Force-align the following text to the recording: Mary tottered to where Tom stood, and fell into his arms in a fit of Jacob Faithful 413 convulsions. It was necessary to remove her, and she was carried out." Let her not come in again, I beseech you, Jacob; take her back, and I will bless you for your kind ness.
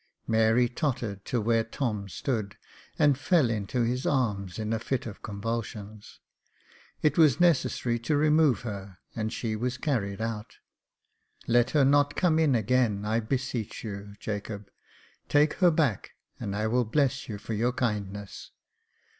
Mary 0.25 0.67
tottered 0.67 1.23
to 1.25 1.39
where 1.39 1.63
Tom 1.63 2.09
stood, 2.09 2.57
and 2.97 3.19
fell 3.19 3.51
into 3.51 3.83
his 3.83 4.03
arms 4.03 4.57
in 4.57 4.73
a 4.73 4.79
fit 4.79 5.05
of 5.05 5.17
Jacob 5.17 5.35
Faithful 5.35 5.41
413 5.43 5.81
convulsions. 5.83 6.19
It 7.03 7.17
was 7.19 7.39
necessary 7.39 7.99
to 7.99 8.17
remove 8.17 8.61
her, 8.61 8.97
and 9.15 9.31
she 9.31 9.55
was 9.55 9.77
carried 9.77 10.19
out." 10.19 10.57
Let 11.47 11.69
her 11.77 11.85
not 11.85 12.15
come 12.15 12.39
in 12.39 12.55
again, 12.55 13.05
I 13.05 13.19
beseech 13.19 13.83
you, 13.83 14.15
Jacob; 14.19 14.71
take 15.29 15.53
her 15.59 15.69
back, 15.69 16.13
and 16.39 16.55
I 16.55 16.65
will 16.65 16.83
bless 16.85 17.29
you 17.29 17.37
for 17.37 17.53
your 17.53 17.71
kind 17.71 18.11
ness. 18.11 18.49